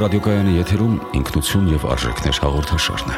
[0.00, 3.16] Ռադիոկայանի եթերում ինքնություն եւ արժեքներ հաղորդաշարն է։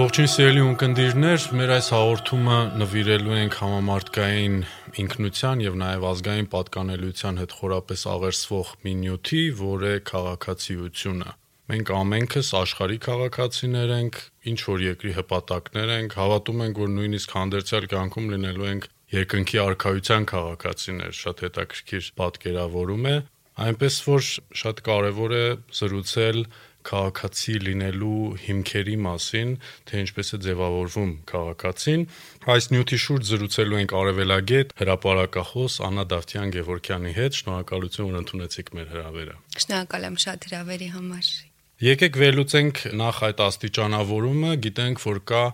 [0.00, 4.58] Ողջույն սիրելի ունկնդիրներ, մեր այս հաղորդումը նվիրելու ենք համամարտկային
[5.04, 11.34] ինքնության եւ նաեւ ազգային պատկանելիության հետ խորապես աղերսվող մի նյութի, որը քաղաքացիությունը։
[11.72, 17.90] Մենք ամենքս աշխարհի քաղաքացիներ ենք, ինչ որ երկրի հպատակներ ենք, հավատում ենք, որ նույնիսկ հանդերձյալ
[17.96, 23.20] կյանքում լինելու ենք երկնքի արխայության քաղաքացիներ շատ հետաքրքիր պատկերավորում է
[23.66, 24.26] այնպես որ
[24.62, 25.46] շատ կարևոր է
[25.80, 26.44] զրուցել
[26.86, 29.50] քաղաքացի լինելու հիմքերի մասին,
[29.90, 32.06] թե ինչպես է ձևավորվում քաղաքացին։
[32.54, 38.90] Այս նյութի շուրջ զրուցելու ենք Արևելագետ հրապարակախոս Աննա Դավթյան Գևորքյանի հետ։ Շնորհակալություն, որ ընդունեցիք մեր
[38.96, 41.32] հրավերը։ Շնորհակալ եմ շատ հրավերի համար։
[41.80, 45.44] Եկեք վերլուծենք նախ այդ աստիճանավորումը, գիտենք, որ կա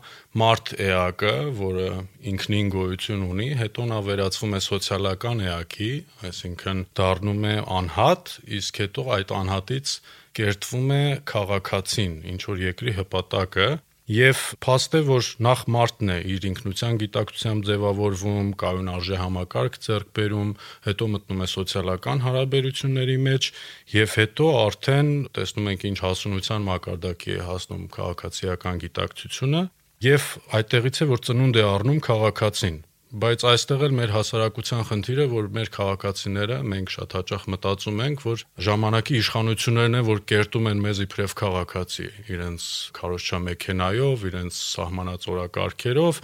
[0.43, 1.85] մարդ էակը, որը
[2.33, 5.91] ինքնին գոյություն ունի, հետո նա վերածվում է սոցիալական էակի,
[6.27, 9.95] այսինքն դառնում է անհատ, իսկ հետո այդ անհատից
[10.41, 13.69] կերտվում է քաղաքացին, ինչ որ երկրի հպատակը,
[14.07, 20.13] Եվ փաստ է, որ նախ մարդն է իր ինքնության գիտակցությամբ ձևավորվում, կայուն արժե համակարգ ձեռք
[20.19, 20.53] բերում,
[20.87, 23.51] հետո մտնում է սոցիալական հարաբերությունների մեջ
[23.97, 29.63] եւ հետո արդեն տեսնում ենք ինչ հասունության մակարդակի է հասնում քաղաքացիական գիտակցությունը
[30.07, 35.45] եւ այդտեղից է որ ծնունդ է առնում քաղաքացին Բայց այստեղ էլ մեր հասարակության խնդիրը, որ
[35.55, 41.03] մեր քաղաքացիները մենք շատ հաճախ մտածում ենք, որ ժամանակի իշխանություններն են, որ կերտում են մեզ
[41.07, 42.67] իբրև քաղաքացի, իրենց
[42.99, 46.21] քարոշչա մեքենայով, իրենց սահմանած օրակարգերով,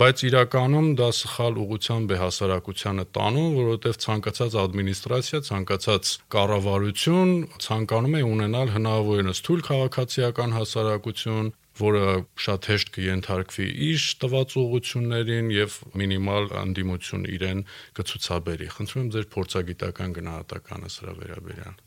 [0.00, 8.22] բայց իրականում դա սխալ ուղղությամբ է հասարակությանը տանում, որովհետև ցանկացած ադմինիստրացիա, ցանկացած կառավարություն ցանկանում է
[8.32, 12.06] ունենալ հնարավորինս թույլ քաղաքացիական հասարակություն, որը
[12.46, 17.64] շատ հեշտ կընթարկվի իր տված ուղություններին եւ մինիմալ անդիմություն իրեն
[18.00, 21.80] կցուցաբերի։ Խնդրում եմ ձեր փորձագիտական գնահատականը սրա վերաբերյալ։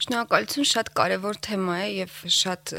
[0.00, 2.70] Շնորհակալություն, շատ կարևոր թեմա է եւ շատ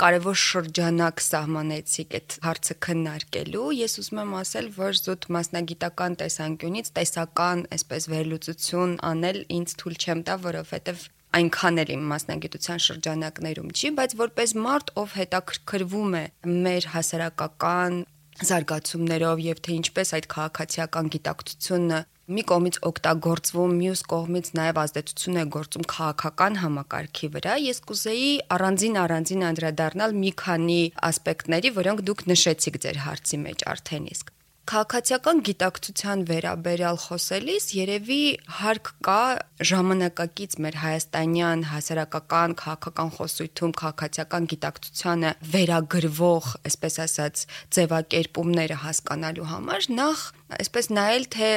[0.00, 7.64] կարևոր շրջանակ սահմանեցիք այդ հարցը քննարկելու։ Ես ուզում եմ ասել, որ զուտ մասնագիտական տեսանկյունից տեսական,
[7.76, 11.04] այսպես վերլուծություն անել ինձ թույլ չեմ տա, որովհետեւ
[11.38, 16.24] այնքան էլ իմ մասնագիտության շրջանակներում չի, բայց որպես մարդ, ով հետաքրքրվում է
[16.66, 18.00] մեր հասարակական
[18.40, 25.44] զարգացումներով եւ թե ինչպես այդ քաղաքացիական գիտակցությունը մի կողմից օգտագործվում, մյուս կողմից նաև ազդեցություն է
[25.56, 32.84] գործում քաղաքական համակարգի վրա, ես կուզեի առանձին առանձին անդրադառնալ մի քանի ասպեկտների, որոնք դուք նշեցիք
[32.86, 34.36] ձեր հարցի մեջ արդեն իսկ
[34.70, 38.18] քաղաքացիական գիտակցության վերաբերյալ խոսելիս երևի
[38.60, 39.22] հարկ կա
[39.70, 47.42] ժամանակակից մեր հայաստանյան հասարակական քաղաքական խոսույթում քաղաքացիական գիտակցությանը վերագրվող, այսպես ասած,
[47.78, 50.22] ձևակերպումները հասկանալու համար նախ
[50.60, 51.50] այսպես նայել թե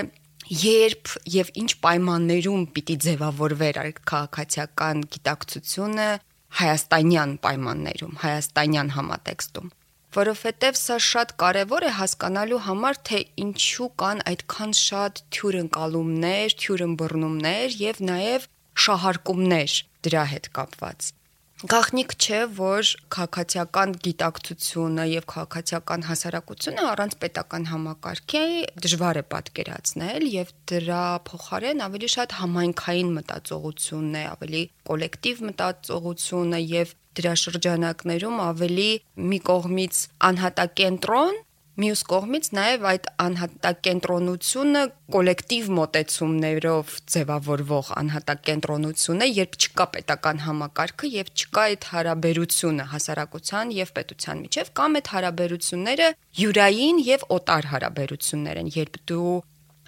[0.64, 6.10] երբ եւ ինչ պայմաններում պիտի ձևավորվեր այդ քաղաքացիական գիտակցությունը
[6.64, 9.72] հայաստանյան պայմաններում, հայաստանյան համատեքստում
[10.14, 18.06] որովհետև սա շատ կարևոր է հասկանալու համար, թե ինչու կան այդքան շատ թյուրընկալումներ, թյուրըմբռնումներ եւ
[18.12, 18.48] նաեւ
[18.86, 21.12] շահարկումներ դրա հետ կապված։
[21.64, 28.42] Գաղտնիք չէ, որ քաղաքացիական գիտակցությունը եւ քաղաքացիական հասարակությունը առանց պետական համակարգի
[28.84, 36.94] դժվար է պատկերացնել եւ դրա փոխարեն ավելի շատ համայնքային մտածողությունն է, ավելի կոլեկտիվ մտածողությունը եւ
[37.22, 38.92] դրա շրջանակներում ավելի
[39.32, 40.04] մի կողմից
[40.34, 41.42] անհատակենտրոն
[41.74, 44.82] Մյուս կողմից նաև այդ անհատակենտրոնությունը
[45.16, 53.94] կոլեկտիվ մոտեցումներով ձևավորվող անհատակենտրոնություն է, երբ չկա պետական համակարգը եւ չկա այդ հարաբերությունը հասարակության եւ
[53.98, 56.14] պետության միջեւ, կամ այդ հարաբերությունները
[56.44, 59.34] յուրային եւ օտար հարաբերություններ են, երբ դու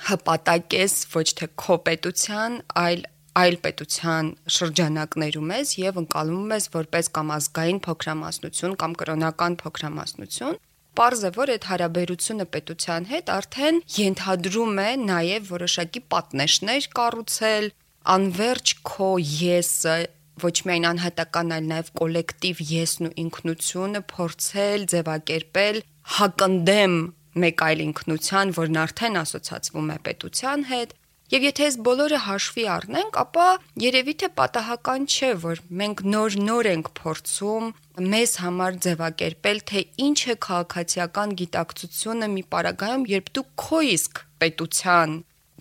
[0.09, 7.31] հպատակես ոչ թե քո պետության, այլ այլ պետության շրջանակներում ես եւ ընկալում ես որպես կամ
[7.35, 10.61] ազգային փոքրամասնություն կամ կրոնական փոքրամասնություն
[10.95, 17.67] Պարզ է, որ այդ հարաբերությունը պետության հետ արդեն ենթադրում է նաև որոշակի պատնեշներ կառուցել,
[18.15, 19.97] անverջ քո եսը
[20.45, 25.81] ոչ միայն անհատական, այլ նաև կոլեկտիվ եսն ու ինքնությունը փորձել ձևակերպել
[26.15, 26.95] հակընդեմ
[27.43, 30.95] մեկ այլ ինքնության, որն արդեն ասոցացվում է պետության հետ,
[31.33, 33.45] Եվ եթե այս բոլորը հաշվի առնենք, ապա
[33.81, 40.35] երևի թե պատահական չէ, որ մենք նոր-նոր ենք փորձում մեզ համար ձևակերպել, թե ինչ է
[40.45, 45.15] քաղաքացիական գիտակցությունը մի պարագայում, երբ դու քո իսկ պետության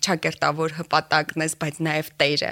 [0.05, 2.51] ճակերտավոր հպատակն ես, բայց նաև տերը։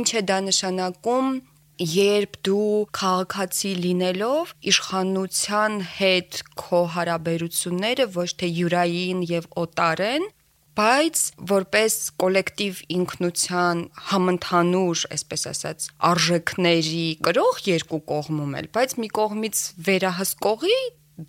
[0.00, 1.28] Ինչ է դա նշանակում
[1.74, 10.28] երբ դու քաղաքացի լինելով իշխանության հետ քո հարաբերությունները ոչ թե յուրային եւ օտար են,
[10.74, 19.64] բայց որպես կոլեկտիվ ինքնության համընդհանուր, այսպես ասած, արժեքների կրող երկու կողմում էլ, բայց մի կողմից
[19.88, 20.78] վերահսկողի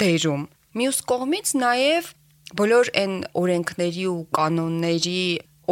[0.01, 0.45] դերում,
[0.81, 2.13] մյուս կողմից նաև
[2.59, 5.21] բոլոր այն օրենքների ու կանոնների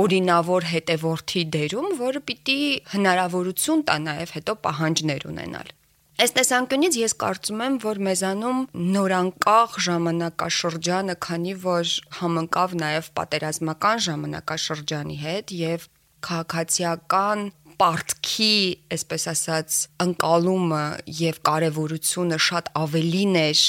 [0.04, 2.60] օրինավոր հետևորդի դերում, որը պիտի
[2.94, 5.74] հնարավորություն տա նաև հետո պահանջներ ունենալ։
[6.22, 8.58] Այս տեսանկյունից ես կարծում եմ, որ մեզանում
[8.94, 15.88] նորանկախ ժամանակաշրջանը, քանի որ համընկավ նաև պատերազմական ժամանակաշրջանի հետ եւ
[16.28, 17.42] քաղաքացիական
[17.84, 18.54] պարտքի,
[18.96, 20.84] այսպես ասած, ընկալումը
[21.20, 23.64] եւ կարեւորությունը շատ ավելին էր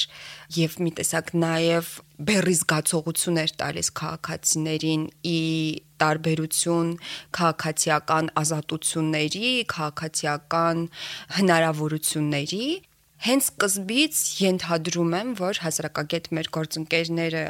[0.54, 1.88] եւ մի տեսակ նաեւ
[2.28, 5.42] բերի զգացողություն էր տալիս քաղաքացիներին ի
[6.04, 6.94] տարբերություն
[7.40, 10.86] քաղաքացիական ազատությունների, քաղաքացիական
[11.40, 12.70] հնարավորությունների
[13.26, 17.44] հենց սկզբից ենթադրում եմ, որ հասարակագետ մեր գործընկերները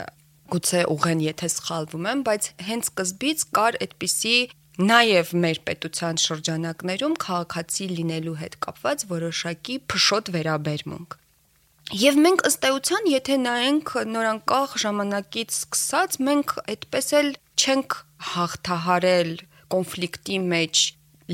[0.55, 4.39] գուցե ուղեն, եթե սխալվում եմ, բայց հենց սկզբից կար այդպիսի
[4.75, 11.15] Նաև մեր պետության շրջանակներում քաղաքացի լինելու հետ կապված որոշակի փշոտ վերաբերմունք։
[12.01, 17.97] Եվ մենք ըստ էության, եթե նայենք նորանկախ ժամանակից սկսած, մենք այդպես էլ չենք
[18.35, 19.33] հաղթահարել
[19.75, 20.83] կոնֆլիկտի մեջ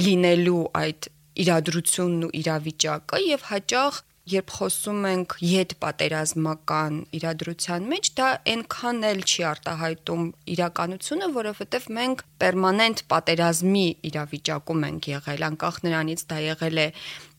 [0.04, 1.10] լինելու այդ
[1.40, 9.22] իրադրությունն ու իրավիճակը եւ հաճախ երբ խոսում ենք յետ պատերազմական իրադրության մեջ, դա այնքան էլ
[9.26, 16.86] չի արտահայտում իրականությունը, որովհետև մենք պերմանենտ պատերազմի իրավիճակում ենք եղել, անկախ նրանից դա եղել է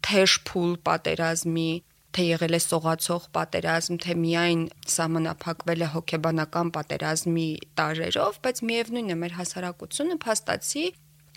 [0.07, 1.69] թեժ փուլ պատերազմի,
[2.11, 4.63] թե եղել է սողացող պատերազմ, թե միայն
[4.95, 7.47] սահմանափակվել է հոգեբանական պատերազմի
[7.79, 10.85] տարերով, բայց միևնույնն է մեր հասարակությունը փաստացի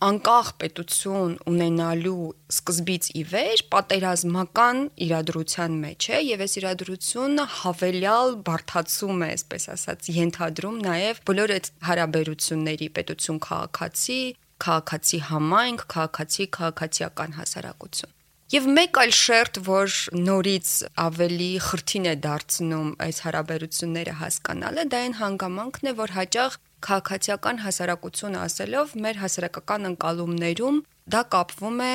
[0.03, 9.23] անկախ պետություն ունենալու սկզբից ի վեր պատերազմական իրադրության մեջ է եւ այս իրադրությունը հավելյալ բարթացում
[9.25, 14.21] է, այսպես ասած, ենթադրում նաեւ բոլոր այդ հարաբերությունների պետություն քաղաքացի,
[14.65, 18.15] քաղաքացի համայնք, քաղաքացի քաղաքացիական հասարակություն։
[18.55, 20.69] Եվ մեկ այլ շերտ, որ նորից
[21.01, 28.39] ավելի խրթին է դարձնում այս հարաբերությունները հասկանալը, դա այն հանգամանքն է, որ հաճախ քաղաքացիական հասարակություն
[28.45, 30.81] ասելով մեր հասարակական ընկալումներում
[31.15, 31.93] դա կապվում է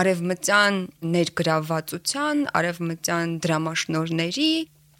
[0.00, 0.76] արևմտյան
[1.14, 4.50] ներգրավվածության, արևմտյան դրամաշնորների,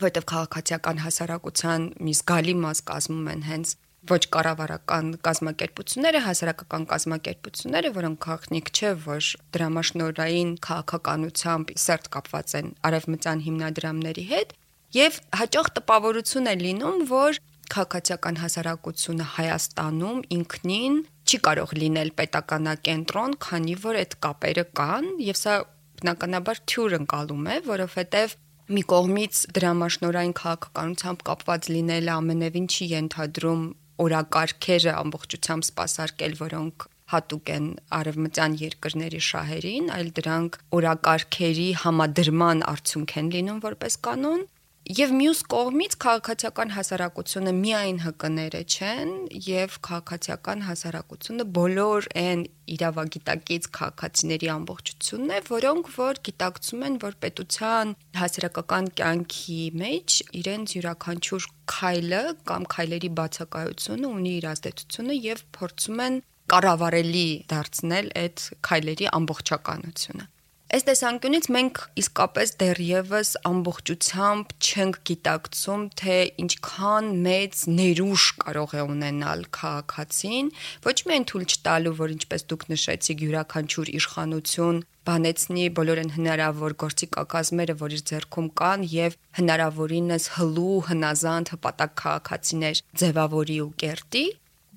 [0.05, 3.75] որտեղ քաղաքացիական հասարակության մի զգալի մաս կազմում են հենց
[4.09, 13.43] ոչ կառավարական կազմակերպությունները, հասարակական կազմակերպությունները, որոնք քաղաքնիկ չէ, որ դրամաշնորային քաղաքականությամբ սերտ կապված են արևմտյան
[13.49, 14.55] հիմնադրամների հետ,
[14.97, 17.41] եւ հաճախ տպավորություն է լինում, որ
[17.75, 20.99] քաղաքացիական հասարակությունը Հայաստանում ինքնին
[21.29, 25.55] չի կարող լինել պետականակենտրոն, քանի որ այդ կապերը կան եւ սա
[25.99, 28.37] բնականաբար թյուր ընկալում է, որովհետեւ
[28.69, 33.63] մի կողմից դրամաշնորային քաղաքականությամբ կապված լինելը ամենևին չի ենթադրում
[34.05, 37.67] օրակարգերը ամբողջությամբ սпасարկել, որոնք հատուկ են
[37.99, 44.43] արևմտյան երկրների շահերին, այլ դրանք օրակարգերի համադրման արդյունք են լինում որպես կանոն
[44.89, 49.11] Եվ մյուս կողմից քաղաքացիական հասարակությունը միայն հկները չեն
[49.45, 52.45] եւ քաղաքացիական հասարակությունը բոլոր այն
[52.75, 57.93] իրավագիտակից քաղաքացիների ամբողջությունն է, որոնք որ գիտակցում են, որ պետության
[58.23, 66.19] հասարակական կյանքի մեջ իրենց յուրաքանչյուր քայլը կամ քայլերի բացակայությունը ունի իր ազդեցությունը եւ փորձում են
[66.49, 70.29] կառավարելի դարձնել այդ քայլերի ամբողջականությունը։
[70.69, 79.47] Այս տեսանկյունից մենք իսկապես դեռևս ամբողջությամբ չենք գիտակցում, թե ինչքան մեծ ներուժ կարող է ունենալ
[79.59, 80.51] քաղաքացին,
[80.85, 87.97] ոչ միայն թույլ չտալու, որ ինչպես դուք նշեցիք, յուրաքանչյուր իշխանություն բանեցնի բոլորեն հնարավոր գործիքակազմերը, որ
[87.97, 94.27] իր ձեռքում կան եւ հնարավորինս հլու, հնազանդ, հպատակ քաղաքացիներ ձևավորի ու կերտի,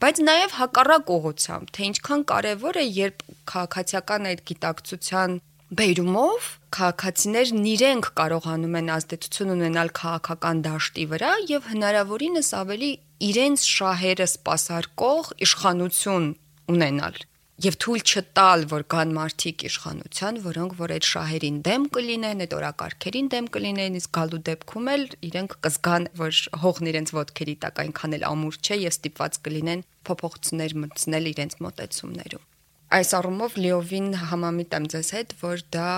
[0.02, 3.20] բայց նաև հակառակ ուղությամբ, թե ինչքան կարևոր է, երբ
[3.52, 5.36] քաղաքացիական այդ գիտակցության
[5.72, 12.90] Բերումով քաղաքացիներն իրենք կարողանում են ազդեցություն ունենալ քաղաքական դաշտի վրա եւ հնարավորինս ավելի
[13.28, 16.28] իրենց շահերը սпасարկող իշխանություն
[16.76, 17.22] ունենալ
[17.68, 23.32] եւ թույլ չտալ, որ կան մարդիկ իշխանության, որոնք որ այդ շահերին դեմ կլինեն, այդ օրակարգերին
[23.32, 28.30] դեմ կլինեն, իսկ գալու դեպքում էլ իրենք կզգան, որ հողն իրենց ոտքերի տակ այնքան էլ
[28.36, 32.51] ամուր չէ եւ ստիպված կլինեն փոփոխություններ մտցնել իրենց մտածումներում
[32.92, 35.92] այս առումով լիովին համամիտ եմ ձեզ հետ, որ դա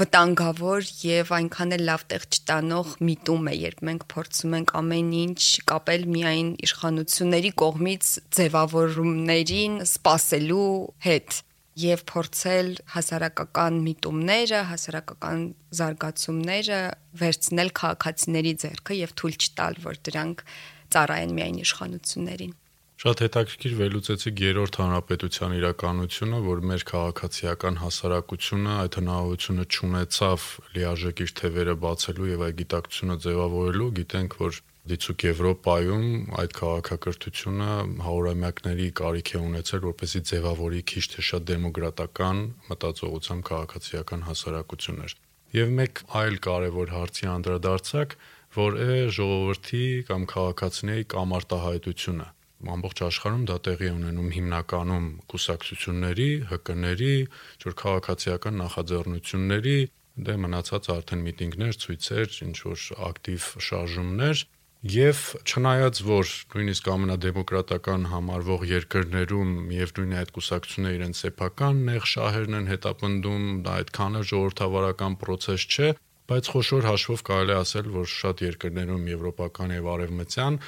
[0.00, 5.42] վտանգավոր եւ այնքան էլ լավ տեղ չտանող միտում է, երբ մենք փորձում ենք ամեն ինչ
[5.68, 10.70] կապել միայն իշխանությունների կողմից ձևավորումներին սпасելու
[11.06, 11.38] հետ
[11.82, 15.44] եւ փորձել հասարակական միտումները, հասարակական
[15.76, 16.80] զարգացումները
[17.20, 20.44] վերցնել քաղաքացիների ձեռքը եւ թույլ չտալ, որ դրանք
[20.92, 22.58] ծառայեն միայն իշխանություններին։
[23.02, 30.44] Շատ հետաքրքիր վերլուծեցիք երրորդ հանրապետության իրականությունը, որ մեր քաղաքացիական հասարակությունը այդ հնարավորությունը չունեցավ
[30.76, 34.60] լիարժեք իր թևերը բացելու եւ այդ գիտակցությունը ձևավորելու, գիտենք, որ
[34.92, 36.06] դիցուկ Եվրոպայում
[36.42, 37.70] այդ քաղաքակրթությունը
[38.06, 45.16] հարյուրամյակների կարիք է ունեցել, որպեսզի ձևավորի քիչ թե շատ դեմոկրատական մտածողությամբ քաղաքացիական հասարակություններ։
[45.58, 48.14] Եվ մեկ այլ կարևոր հարցի անդրադարձակ,
[48.62, 49.82] որ է ժողովրդի
[50.12, 52.28] կամ քաղաքացիների կամարտահայտությունը
[52.76, 57.14] ամբողջ աշխարհում դա տեղի ունենում հիմնականում կուսակցությունների, ՀԿ-ների,
[57.62, 59.78] ճոր քաղաքացիական նախաձեռնությունների,
[60.22, 64.46] դե մնացած արդեն միտինգներ, ցույցեր, ինչ որ ակտիվ շարժումներ
[64.82, 72.56] Եվ չնայած որ նույնիսկ ամենադեմոկրատական համարվող երկրներում միևնույն է այդ կուսակցությունները իրենց սեփական նեղ շահերն
[72.58, 75.92] են հետապնդում, դա այդքան էլ ժողովրդավարական process չէ,
[76.30, 80.58] բայց խոշոր հաշվով կարելի ասել, որ շատ երկրներում եվրոպական եւ արևմտյան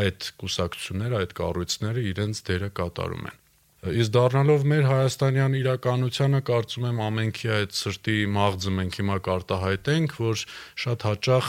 [0.00, 3.38] այդ կուսակցությունները, այդ կառույցները իրենց դերը կատարում են։
[3.80, 10.42] Իսկ դառնալով մեր հայաստանյան իրականությանը կարծում եմ ամենքի այդ սրտի մաղձը մենք հիմա կարտահայտենք, որ
[10.84, 11.48] շատ հաճախ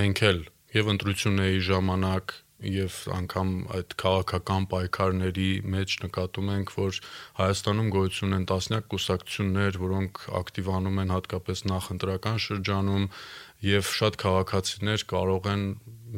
[0.00, 0.40] մենք էլ
[0.78, 6.98] եւ ընտրությունների ժամանակ եւ անգամ այդ քաղաքական պայքարների մեջ նկատում ենք, որ
[7.38, 13.06] Հայաստանում գոյություն են տասնյակ կուսակցություններ, որոնք ակտիվանում են հատկապես նախընտրական շրջանում
[13.68, 15.64] եւ շատ քաղաքացիներ կարող են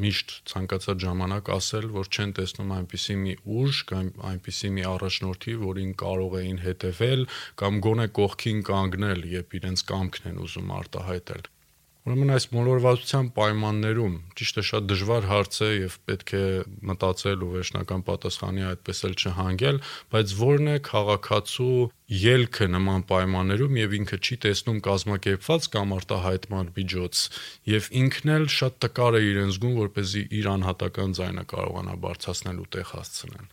[0.01, 5.95] միշտ ցանկացած ժամանակ ասել, որ չեն տեսնում այնպիսի մի ուժ կամ այնպիսի մի առաջնորդի, որին
[6.05, 7.25] կարող էին հետևել
[7.65, 11.51] կամ գոնե կողքին կանգնել, երբ իրենց կամքն են ուզում արտահայտել։
[12.11, 16.41] Ուրեմն այս մոլորվածության պայմաններում ճիշտ է շատ դժվար հարց է եւ պետք է
[16.91, 19.79] մտածել ու վերջնական պատասխանի այդպես էլ չհանգել,
[20.15, 21.77] բայց ո՞րն է քաղաքացու
[22.25, 27.23] ելքը նման պայմաններում եւ ինքը չի տեսնում կազմակերպված կամ արտահայտման միջոց
[27.77, 31.97] եւ ինքն էլ շատ տկար է իրեն զգում, որ เป զի իր անհատական ձայնը կարողանա
[32.11, 33.49] բարձրացնել ու տեղ հասցնել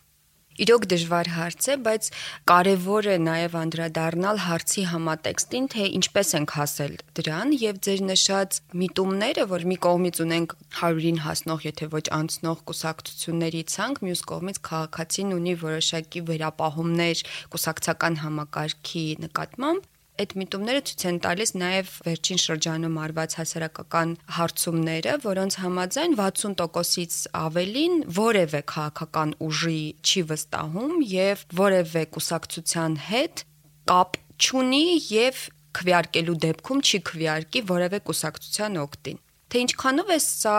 [0.64, 2.08] իրոք դժվար հարց է, բայց
[2.50, 9.46] կարևոր է նաև անդրադառնալ հարցի համատեքստին, թե ինչպես ենք հասել դրան եւ ձեր նշած միտումները,
[9.52, 15.54] որ մի կողմից ունենք 100-ին հասնող, եթե ոչ անցնող կուսակցությունների ցանկ, մյուս կողմից քաղաքացին ունի
[15.68, 17.22] որոշակի վերապահումներ
[17.54, 25.56] կուսակցական համակարգի նկատմամբ այդ միտումները ցույց են տալիս նաև վերջին շրջանում արված հասարակական հարցումները, որոնց
[25.62, 33.44] համաձայն 60%-ից ավելին որևէ քաղաքական ուժի չի վստահում եւ որևէ կուսակցության հետ
[33.92, 35.44] կապ չունի եւ
[35.78, 40.58] քվեարկելու դեպքում չի քվեարկի որևէ կուսակցության օկտին։ Թե ինչքանով է սա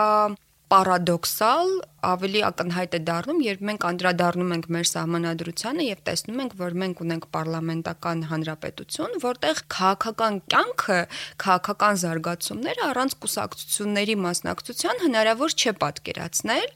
[0.70, 1.70] պարադոքսալ
[2.06, 7.02] ավելի ակնհայտ է դառնում, երբ մենք անդրադառնում ենք մեր սահմանադրությանը եւ տեսնում ենք, որ մենք
[7.04, 11.00] ունենք պարլամենտական հանրապետություն, որտեղ քաղաքական կյանքը,
[11.44, 16.68] քաղաքական զարգացումները առանց կուսակցությունների մասնակցության հնարավոր չէ պատկերացնել։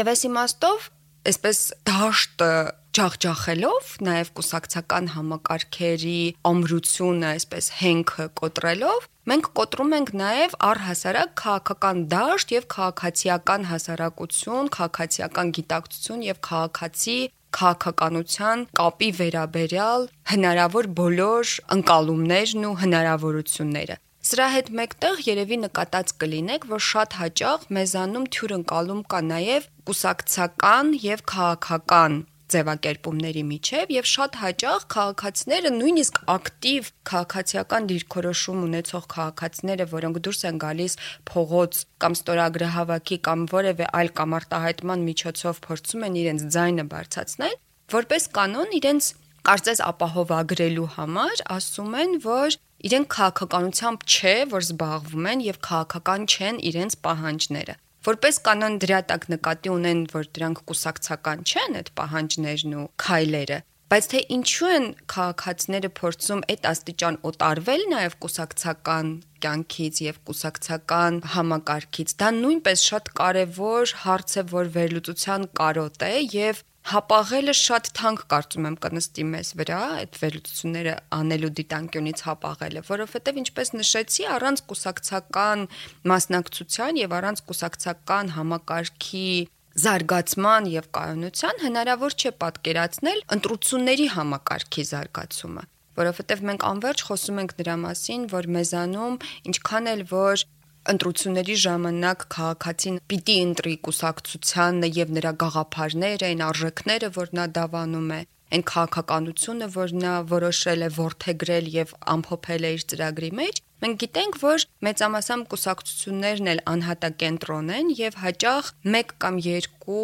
[0.00, 0.90] Եվ այս իմաստով
[1.30, 2.46] այսպես դաշտ
[2.90, 12.54] ջախջախելով, նաև կուսակցական համակարգերի ամրությունը, այսպես հենքը կոտրելով, մենք կոտրում ենք նաև առհասարակ քաղաքական դաշտ
[12.56, 17.18] եւ քաղաքացիական հասարակություն, քաղաքացիական գիտակցություն եւ քաղաքացի
[17.60, 23.96] քաղաքականության կապի վերաբերյալ հնարավոր բոլոր ընկալումներն ու հնարավորությունները։
[24.30, 30.92] Սրա հետ մեկտեղ երևի նկատած կլինեք, որ շատ հաճախ մեզանում թյուր ընկալում կա նաև կուսակցական
[31.06, 32.18] եւ քաղաքական
[32.54, 40.60] ձևակերպումների միջև եւ շատ հաճախ քաղաքացիները նույնիսկ ակտիվ քաղաքացիական դիրքորոշում ունեցող քաղաքացիները, որոնք դուրս են
[40.64, 40.96] գալիս
[41.30, 47.54] փողոց կամ ստորագրահավաքի կամ որևէ այլ կամարտահայտման միջոցով փորձում են իրենց ձայնը բարձրացնել,
[48.00, 49.12] որպես կանոն իրենց
[49.50, 52.56] կարծես ապահովագրելու համար ասում են, որ
[52.90, 57.74] իրենք քաղաքականությամբ չէ, որ զբաղվում են եւ քաղաքական չեն իրենց պահանջները։
[58.06, 63.58] Որպես կանոն դրա տակ նկատի ունեն, որ դրանք կուսակցական չեն այդ պահանջներն ու քայլերը,
[63.92, 69.12] բայց թե ինչու են քաղաքացիները փորձում այդ աստիճան օտարվել նաև կուսակցական
[69.44, 76.62] կյանքից եւ կուսակցական համակարգից դա նույնպես շատ կարեւոր հարց է որ վերլուծության կարոտ է եւ
[76.90, 83.72] հապաղելը շատ թանկ կարծում եմ կնստի մեզ վրա այդ վերլուծությունները անելու դիտանկյունից հապաղելը, որովհետև ինչպես
[83.76, 85.64] նշեցի, առանց կուսակցական
[86.10, 89.32] մասնակցության եւ առանց կուսակցական համակարգի
[89.80, 95.68] զարգացման եւ կայունության հնարավոր չէ պատկերացնել ընտրությունների համակարգի զարգացումը
[96.00, 99.16] որովհետև մենք անverջ խոսում ենք դրա մասին, որ մեզանում
[99.50, 100.44] ինչքան էլ որ
[100.92, 108.20] ընտրությունների ժամանակ քաղաքացին պիտի ընտրի կուսակցությանը եւ նրա գաղափարները, այն արժեքները, որ նա դավանում է,
[108.50, 114.34] այն քաղաքականությունը, որ նա որոշել է որթեգրել եւ ամփոփել է իր ծրագրի մեջ, Մենք գիտենք,
[114.42, 120.02] որ մեծամասամբ կուսակցություններն էլ անհատակենտրոն են եւ հաճախ մեկ կամ երկու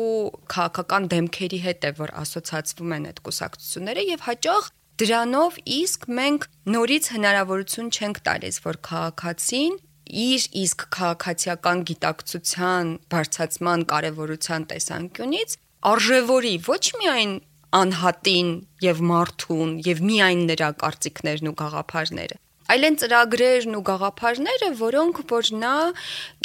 [0.55, 4.71] քաղաքական դեմքերի հետ է որ ասոցացվում են այդ կուսակցությունները եւ հաճախ
[5.03, 9.77] դրանով իսկ մենք նորից հնարավորություն չենք տալիս որ քաղաքացին
[10.07, 15.59] իր իսկ քաղաքացիական գիտակցության բարձացման կարևորության տեսանկյունից
[15.93, 17.37] արժևորի ոչ միայն
[17.77, 18.51] անհատին
[18.87, 25.51] եւ մարդուն եւ միայն նրա կարծիքներն ու գաղափարները այլ են ծրագրերն ու գաղափարները, որոնք որ
[25.63, 25.75] նա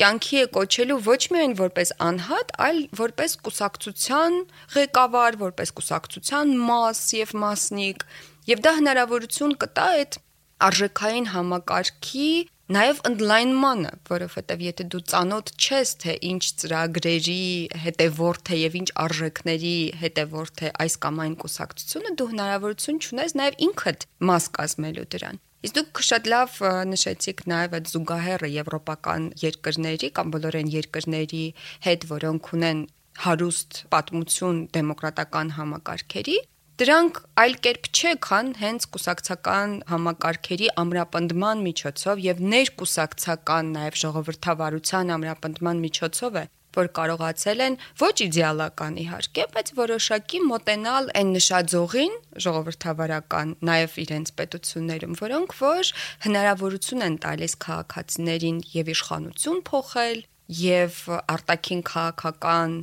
[0.01, 4.37] կյանքի է կոչելու ոչ միայն որպես անհատ, այլ որպես կուսակցության
[4.75, 8.05] ղեկավար, որպես կուսակցության մաս եւ մասնիկ,
[8.51, 10.19] եւ դա հնարավորություն կտա այդ
[10.61, 12.29] արժեքային համակարգի
[12.71, 17.41] Նաև ընդլայնմանը, որովհետև եթե դու ծանոթ չես, թե ինչ ծրագրերի
[17.83, 19.73] հետևորդ է եւ ինչ արժեքների
[20.03, 25.75] հետևորդ է այս կամ այն կուսակցությունը, դու հնարավորություն ունես նաև ինքդ մաս կազմելու դրան։ Իսկ
[25.81, 26.55] դուք շատ լավ
[26.93, 31.43] նշեցիք նաև այդ զուգահեռը եվրոպական երկրների կամ բոլոր այն երկրների
[31.91, 32.85] հետ, որոնք ունեն
[33.25, 36.39] հարուստ պատմություն դեմոկրատական համակարգերի,
[36.81, 45.83] Դրանք այլ կերպ չէ, քան հենց կուսակցական համակարգերի ամրապնդման միջոցով եւ ներկուսակցական նաեւ ժողովրդավարության ամրապնդման
[45.83, 46.43] միջոցով է
[46.77, 55.15] որ կարողացել են ոչ իդեալական իհարկե, բայց որոշակի մոտենալ այն նշաձողին ժողովրդավարական նաև իրենց պետություններում,
[55.21, 55.93] որոնք որ
[56.25, 60.25] հնարավորություն են տալիս քաղաքացիներին եւ իշխանություն փոխել,
[60.65, 60.97] եւ
[61.35, 62.75] արտաքին քաղաքական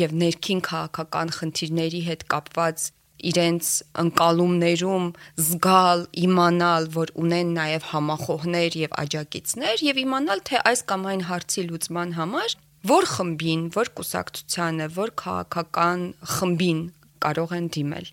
[0.00, 2.90] եւ ներքին քաղաքական խնդիրների հետ կապված
[3.30, 3.70] իրենց
[4.02, 5.06] ընկալումներում
[5.46, 11.66] զգալ, իմանալ, որ ունեն նաև համախոհներ եւ աջակիցներ եւ իմանալ թե այս կամ այն հարցի
[11.70, 16.00] լուծման համար որ խմբին, որ կուսակցությանը, որ քաղաքական
[16.34, 16.80] խմբին
[17.22, 18.08] կարող են դիմել։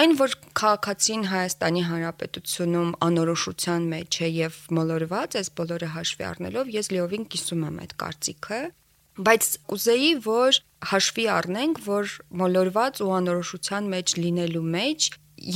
[0.00, 6.90] Այն որ քաղաքացին Հայաստանի Հանրապետությունում անորոշության մեջ է եւ մոլորված է բոլորը հաշվի առնելով, ես
[6.94, 8.60] լիովին կիսում եմ այդ կարծիքը,
[9.30, 15.08] բայց կուզեի, որ հաշվի առնենք, որ մոլորված ու անորոշության մեջ լինելու մեջ,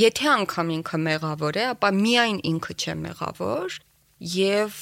[0.04, 3.76] եթե անգամ ինքը մեղավոր է, ապա միայն ինքը չէ մեղավոր,
[4.24, 4.76] եւ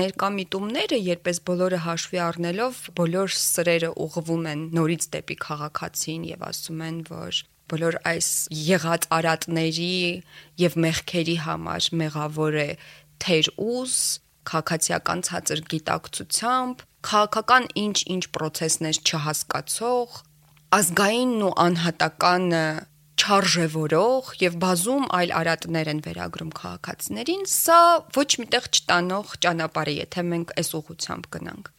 [0.00, 7.00] ներկամիտումները, երբես բոլորը հաշվի առնելով, բոլոր սրերը ուղղվում են նորից դեպի քաղաքացին եւ ասում են,
[7.10, 7.40] որ
[7.70, 8.30] բոլոր այս
[8.70, 9.92] եղած արատների
[10.62, 12.68] եւ մեղքերի համար մեղավոր է
[13.22, 13.94] թեր ուզ
[14.50, 20.16] քաղաքացիական ցածր գիտակցությամբ քաղաքական ինչ-ինչ process-ներ չհասկացող,
[20.80, 22.46] ազգային ու անհատական
[23.20, 27.80] չարժևորող եւ բազում այլ արատներ են վերագրում քաղաքացիներին, սա
[28.16, 31.70] ոչ միտեղ չտանող ճանապարհ է, եթե մենք այս ուղությամբ գնանք։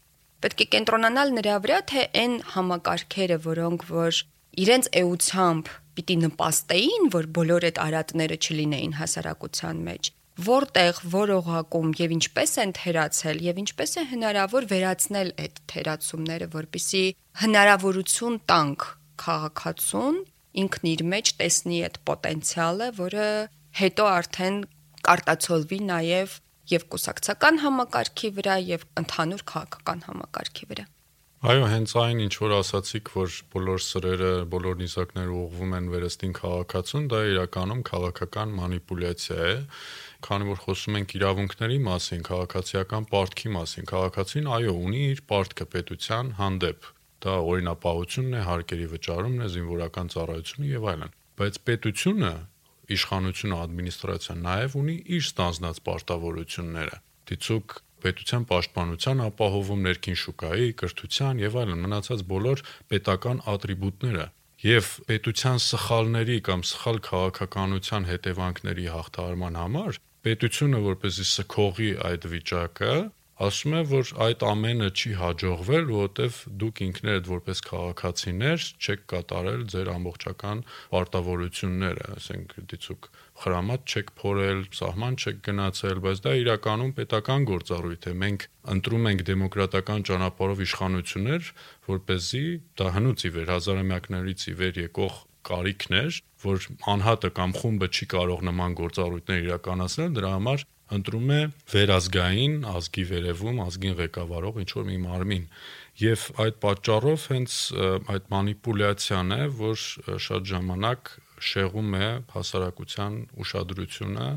[0.42, 4.22] Պետք է կենտրոնանալ նրա վրա, թե այն համակարգերը, որոնք որ
[4.62, 10.12] իրենց էությամբ պիտի նպաստեին, որ բոլոր այդ արատները չլինեին հասարակության մեջ,
[10.48, 17.04] որտեղ որ օղակում եւ ինչպես են թերացել եւ ինչպես է հնարավոր վերացնել այդ թերացումները, որpիսի
[17.42, 18.86] հնարավորություն տանք
[19.26, 20.22] քաղաքացուն
[20.62, 23.28] ինքն իր մեջ տեսնի այդ պոտենցիալը, որը
[23.82, 24.58] հետո արդեն
[25.08, 26.40] կարտացոլվի նաև
[26.72, 30.88] եւ կուսակցական համակարգի վրա եւ ընդհանուր քաղաքական համակարգի վրա։
[31.42, 37.08] Այո, հենց այն ինչ որ ասացիք, որ բոլոր սրերը, բոլոր նիզակները ուղղվում են վերստին քաղաքացուն,
[37.10, 39.56] դա իրականում քաղաքական մանիպուլյացիա է,
[40.26, 46.32] քանի որ խոսում ենք իրավունքների մասին, քաղաքացիական պարտքի մասին, քաղաքացին այո, ունի իր պարտքը պետության
[46.42, 46.90] հանդեպ։
[47.22, 52.34] Դա օրինապահությունն է, հարկերի վճարումն է, զինվորական ծառայությունը եւ այլն։ Բայց պետությունը,
[52.98, 61.58] իշխանությունը, ադմինիստրացիան նաև ունի իր ստանձնած պարտավորությունները։ Դիցուկ պետության պաշտպանության ապահովում ներքին շուկայի, կրթության եւ
[61.62, 64.26] այլն մնացած բոլոր պետական ատրիբուտները
[64.62, 72.94] եւ պետության սխալների կամ սխալ քաղաքականության հետևանքների հաղթահարման համար պետությունը որպեսզի սքողի այդ վիճակը
[73.42, 79.90] ասում է, որ այդ ամենը չի հաջողվել, որովհետև դուք ինքներդ որպես քաղաքացիներ չեք կատարել ձեր
[79.96, 83.10] ամբողջական պարտավորությունները, ասենք դիցուկ
[83.42, 89.26] խրամատ չեք փորել, սահման չեք գնացել, բայց դա իրականում պետական գործառույթ է։ Մենք ընտրում ենք
[89.32, 91.52] դեմոկրատական ճանապարհով իշխանություններ,
[91.90, 92.46] որ เป զի
[92.78, 98.46] դա հնուց ի վեր հազարամյակներից ի վեր եկող կարիքներ, որ անհատը կամ խումբը չի կարող
[98.52, 101.40] նման գործառույթներ իրականացնել, դրա համար ընտրում է
[101.72, 105.46] վերազգային ազգի վերևում ազգին ղեկավարող ինչ որ մի մարմին
[106.02, 107.58] եւ այդ պատճառով հենց
[108.16, 109.86] այդ մանիպուլյացիան է որ
[110.28, 111.14] շատ ժամանակ
[111.52, 114.28] շեղում է հասարակության ուշադրությունը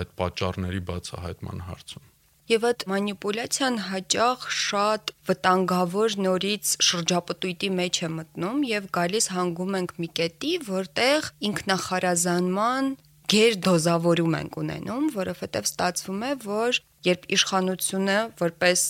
[0.00, 2.08] այդ պատճառների բացահայտման հարցում
[2.50, 9.92] Եվ այդ մանիպուլյացիան հաճախ շատ վտանգավոր նորից շրջապտույտի մեջ է մտնում եւ գալիս հանգում ենք
[10.02, 12.88] մի կետի, որտեղ ինքնախարազանման
[13.30, 18.84] գեր դոզավորում ենք ունենում, որովհետև ստացվում է, որ երբ իշխանությունը որպես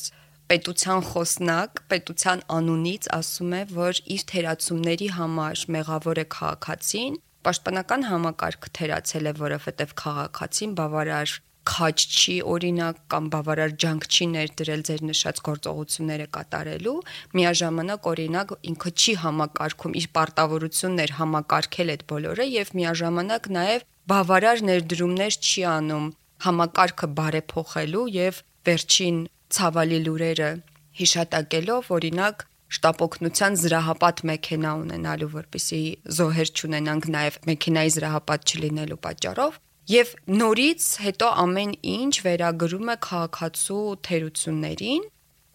[0.50, 8.74] պետության խոսնակ պետության անունից ասում է, որ իր թերացումների համար մեղավոր է քաղաքացին, պաշտպանական համակարգը
[8.80, 15.40] թերացել է, որովհետև քաղաքացին բավարար քաչ չի օրինակ կամ բավարար ջանք չի ներդրել ձեր նշած
[15.48, 16.94] գործողությունները կատարելու,
[17.36, 25.34] միաժամանակ օրինակ ինքը չի համակարգում իր պարտավորություններ համակարգել այդ բոլորը եւ միաժամանակ նաեւ բավարար ներդրումներ
[25.40, 26.06] չի անում
[26.46, 29.18] համակարգը բարեփոխելու եւ վերջին
[29.56, 30.50] ցավալի լուրերը
[31.00, 35.80] հիշատակելով օրինակ շտապօգնության զրահապատ մեքենա ունենալու, որպեսի
[36.18, 39.56] զոհեր չունենանք նաև մեքենայի զրահապատ չլինելու պատճառով,
[39.90, 45.08] եւ նորից հետո ամեն ինչ վերագրում է քաղաքացու թերություններին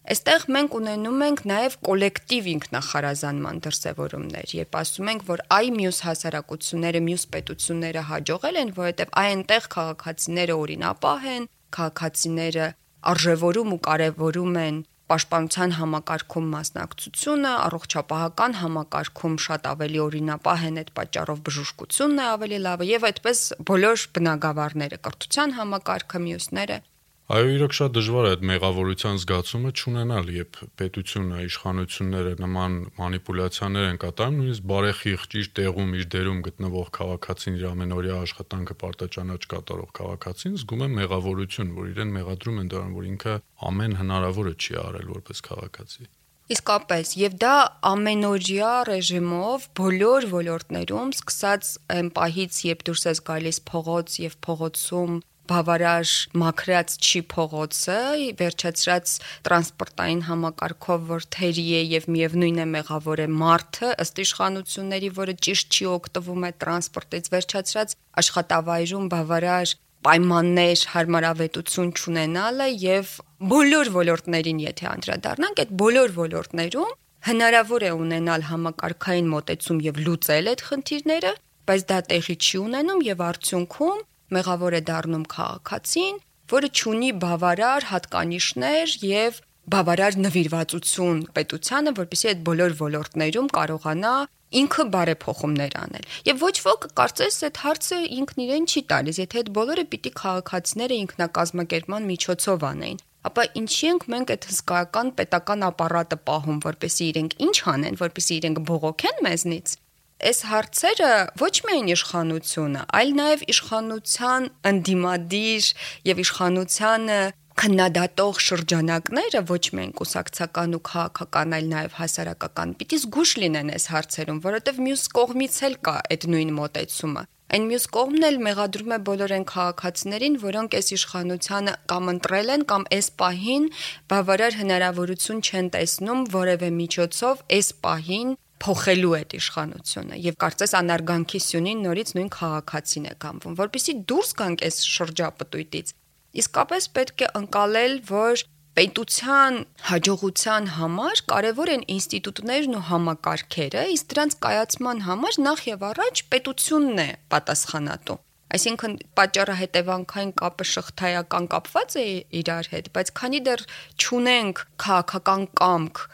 [0.06, 7.00] Այստեղ մենք ունենում ենք նաև կոլեկտիվ ինքնախարազանման դրսևորումներ, երբ ասում ենք, որ այ մյուս հասարակությունները,
[7.06, 12.68] մյուս պետությունները հաջողել են, որովհետև այնտեղ քաղաքացիները օրինապահ են, քաղաքացիները
[13.16, 14.78] արժևորում ու կարևորում են
[15.10, 22.90] պաշտպանության համակարգում մասնակցությունը, առողջապահական համակարգում շատ ավելի օրինապահ են այդ պատճառով բժշկությունն է ավելի լավը
[22.90, 26.78] եւ այդպես բոլոր բնագավառները, կրթության համակարգը, մյուսները
[27.26, 33.98] Այո, իրոք շատ դժվար է այդ մեղավորության զգացումը չունենալ, երբ պետությունը, իշխանությունները նման մանիպուլյացիաներ են
[34.04, 40.56] կատարում, նույնիսկ բարեխիղճ իր տեղում, իր դերում գտնվող քաղաքացին, իր ամենօրյա աշխատանքը պարտաճանաչ կատարող քաղաքացին
[40.62, 43.34] զգում է մեղավորություն, որ իրեն մեղադրում են դրան, որ ինքը
[43.74, 46.10] ամեն հնարավորը չի արել որպես քաղաքացի։
[46.46, 47.54] Իսկապես, եւ դա
[47.90, 55.16] ամենօրյա ռեժիմով բոլոր ոլորտներում, սկսած այն պահից, երբ դուրս ես գալիս փողոց եւ փողոցում
[55.50, 57.98] բավարար մաքրած չի փողոցը,
[58.40, 59.14] վերջացրած
[59.46, 65.78] տրանսպորտային համակարգով, որ թերի է եւ միևնույն է մեղավոր է մարդը, ըստ իշխանությունների, որը ճիշտ
[65.78, 69.74] չի օգտվում այդ տրանսպորտից, վերջացրած աշխատավայրում բավարար
[70.06, 73.16] պայմաններ, հարմարավետություն չունենալը եւ
[73.52, 76.92] բոլոր ոլորտներին, եթե անդրադառնանք, այդ բոլոր ոլորտներում
[77.26, 81.32] հնարավոր է ունենալ համակարգային մոտեցում եւ լուծել այդ խնդիրները,
[81.66, 84.04] բայց դա տեղի չի ունենում եւ արդյունքում
[84.34, 86.16] մեղավոր է դառնում քաղաքացին,
[86.52, 94.12] որը ճունի բավարար հատկանիշներ եւ բավարար նվիրվածություն պետությանը, որպեսզի այդ բոլոր ոլորտներում կարողանա
[94.60, 99.50] ինքը բարեփոխումներ անել։ Եվ ոչ ոք կարծես այդ հարցը ինքն իրեն չի տալիս, եթե այդ
[99.56, 106.60] բոլորը պիտի քաղաքացիները ինքնակազմակերպման միջոցով անեին ապա ինչի ենք մենք այդ հսկայական պետական ապարատը պահում,
[106.62, 109.74] որպեսզի իրենք ինչ անեն, որպեսզի իրենք բողոքեն մեզնից
[110.24, 115.66] այս հարցերը ոչ միայն իշխանությունը, այլ նաև իշխանության ընդդիմադիր
[116.08, 117.18] եւ իշխանությանը
[117.56, 124.40] քննադատող շրջանակները ոչ միայն կուսակցական ու քաղաքական, այլ նաև հասարակական պիտի զգուշ լինեն այս հարցերում,
[124.46, 129.32] որովհետև մյուս կողմից էլ կա այդ նույն մոտեցումը։ Այն մյուս կողմն էլ մեղադրում է բոլոր
[129.36, 133.68] այն քաղաքացիներին, որոնք այս իշխանությանը կամ ընտրել են կամ այս պահին
[134.10, 141.86] բավարար հնարավորություն չեն տեսնում որևէ միջոցով այս պահին փոխելու այդ իշխանությունը եւ կարծես անարգանքի սյունին
[141.86, 145.94] նորից նույն քաղաքացին է կամվում որpիսի դուրս գանք այս շրջապտույտից
[146.42, 148.44] իսկապես պետք է անցալել որ
[148.76, 149.54] պետության
[149.88, 157.00] հաջողության համար կարևոր են ինստիտուտներն ու համակարգերը, իսկ դրանց կայացման համար նախ եւ առաջ պետությունն
[157.06, 158.18] է պատասխանատու։
[158.56, 162.04] Այսինքն պատճառը հետևանքային կապը շղթայական կապված է
[162.40, 163.64] իրար հետ, բայց քանի դեռ
[164.04, 166.04] ճունենք քաղաքական կամք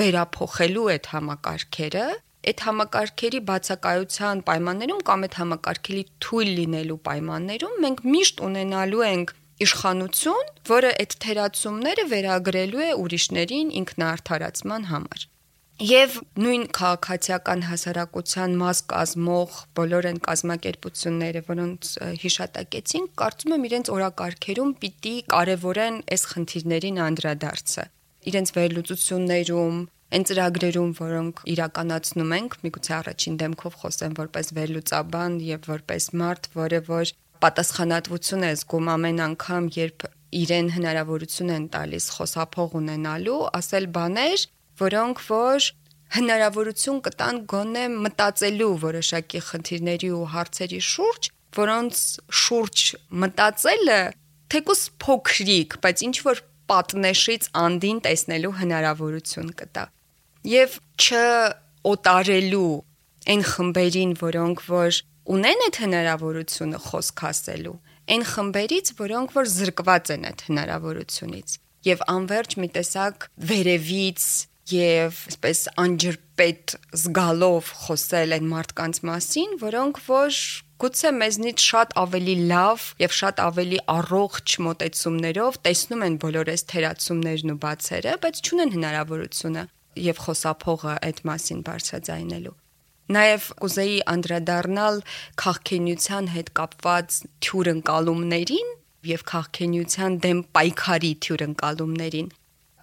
[0.00, 2.06] վերափոխելու այդ համակարգերը,
[2.50, 10.50] այդ համակարգերի բացակայության պայմաններում կամ այդ համակարգերի թույլ լինելու պայմաններում մենք միշտ ունենալու ենք իշխանություն,
[10.70, 15.28] որը այդ թերացումները վերագրելու է ուրիշներին ինքնաարթարացման համար։
[15.84, 21.90] Եվ նույն քաղաքացիական հասարակության մաս կազմող բոլոր այն կազմակերպությունները, որոնց
[22.22, 27.88] հիշատակեցին, կարծում եմ իրենց օրակարգերում պիտի կարևորեն այս խնդիրներին անդրադարձը
[28.30, 29.76] իրենց վերլուծություններում,
[30.14, 36.80] այն ծրագրերում, որոնք իրականացնում ենք, միգուցե առաջին դեմքով խոսեմ որպես վերլուծաբան եւ որպես մարդ, որը
[36.88, 37.12] որ
[37.44, 40.06] պատասխանատվություն է զգում ամեն անգամ, երբ
[40.44, 44.44] իրեն հնարավորություն են տալիս խոսափող ունենալու, ասել բաներ,
[44.80, 45.68] որոնք որ
[46.14, 52.02] հնարավորություն կտան գոնե մտածելու որոշակի խնդիրների ու հարցերի շուրջ, որոնց
[52.44, 52.82] շուրջ
[53.24, 54.00] մտածելը
[54.54, 59.84] թեկուս փոքրիկ, բայց ինչ որ պատնեշից անդին տեսնելու հնարավորություն կտա։
[60.54, 62.72] Եվ չօտարելու
[63.34, 65.02] այն խմբերին, որոնք որ
[65.34, 67.76] ունեն այդ հնարավորությունը խոսք ասելու,
[68.14, 74.26] այն խմբերից, որոնք որ զրկված են այդ հնարավորությունից եւ անverջ մի տեսակ վերևից
[74.72, 80.38] եւ այսպես անջրպետ զգալով խոսել այն մարդկանց մասին, որոնք որ
[80.84, 87.52] գուցե մեզնից շատ ավելի լավ եւ շատ ավելի առողջ մոտեցումներով տեսնում են բոլոր այս թերացումներն
[87.54, 89.62] ու բացերը, բայց չունեն հնարավորությունը
[90.04, 92.54] եւ խոսափողը այդ մասին բարձրաձայնելու։
[93.16, 95.00] Նաև կուզեի անդրադառնալ
[95.40, 97.18] քաղաքենության հետ կապված
[97.48, 98.70] թյուրընկալումներին
[99.08, 102.30] եւ քաղաքենության դեմ պայքարի թյուրընկալումներին։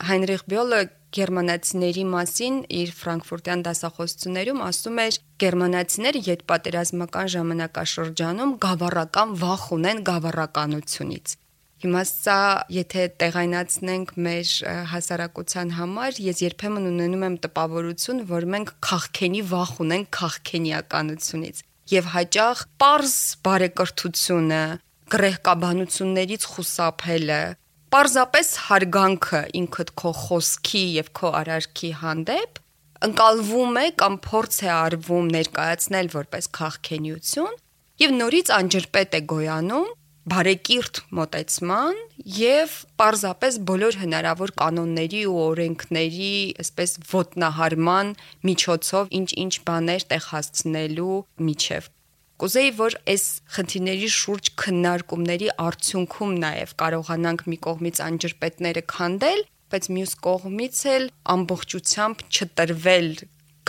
[0.07, 0.79] Հայնրիխ Բյոլը
[1.15, 11.35] գերմանացիների մասին իր ֆրանկֆուրտյան դասախոսություններում ասում էր գերմանացիները յետպատերազմական ժամանակաշրջանում գավառական վախ ունեն գավառականությունից
[11.81, 12.37] Հիմա սա
[12.69, 14.49] եթե տեղայնացնենք մեր
[14.91, 22.61] հասարակության համար, ես երբեմն ունենում եմ տպավորություն, որ մենք քաղքենի վախ ունենք քաղքենիականությունից եւ հաճախ
[22.77, 23.15] པարզ
[23.47, 24.61] բարեկրթությունը,
[25.15, 27.41] գրեհկաբանություններից խուսափելը,
[27.91, 32.61] պարզապես հարգանքը ինքդ քո խոսքի եւ քո արարքի հանդեպ
[33.07, 37.57] ընկալվում է կամ փորձ է արվում ներկայացնել որպես քաղքենիություն
[38.03, 39.89] եւ նորից անջրպետ է գոյանում
[40.31, 42.01] բարեկիրթ մոտեցման
[42.37, 48.13] եւ պարզապես բոլոր հնարավոր կանոնների ու օրենքների, այսպես ոտնահարման
[48.47, 51.17] միջոցով ինչ-ինչ բաներ տեղ հասցնելու
[51.49, 51.89] միջև
[52.41, 53.23] կուզեի որ այս
[53.53, 62.23] խնդիրների շուրջ քննարկումների արդյունքում նաև կարողանանք մի կողմից անջրպետները քանդել, բայց մյուս կողմից էլ ամբողջությամբ
[62.31, 63.07] չտրվել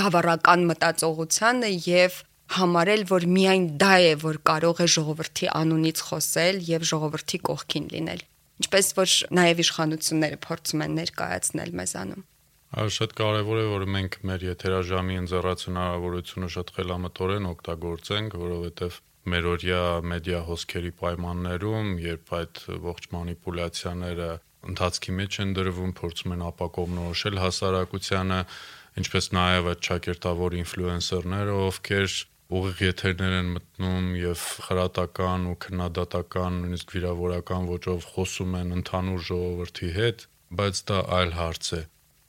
[0.03, 2.19] գավառական մտածողությանը եւ
[2.57, 8.27] համարել, որ միայն դա է, որ կարող է ժողովրդի անունից խոսել եւ ժողովրդի կողքին լինել։
[8.63, 12.29] Ինչպես որ նաեւ իշխանությունները փորձում են ներկայացնել մեզանում։
[12.73, 18.97] Այո, շատ կարևոր է, որ մենք մեր եթերաժամի ընձեռած հնարավորությունը շատ խելամտորեն օգտագործենք, որովհետև
[19.33, 19.83] մերօրյա
[20.13, 24.31] մեդիա հոսքերի պայմաններում, երբ այդ ողջ մանիպուլյացիաները
[24.73, 28.41] ընթացքի մեջ են դրվում, փորձում են ապակողմնորոշել հասարակությանը,
[29.03, 32.19] ինչպես նաև այդ ճակերտավոր ինֆլուենսերները, ովքեր
[32.53, 39.97] ուղիղ եթերներ են մտնում եւ խրատական ու քննադատական, նույնիսկ վիրավորական ոճով խոսում են ընդհանուր ժողովրդի
[40.01, 40.29] հետ,
[40.63, 41.83] բայց դա այլ հարց է։